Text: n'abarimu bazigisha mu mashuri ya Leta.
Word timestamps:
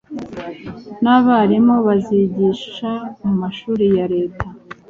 n'abarimu 1.03 1.75
bazigisha 1.85 2.91
mu 3.23 3.31
mashuri 3.41 3.85
ya 3.97 4.05
Leta. 4.13 4.45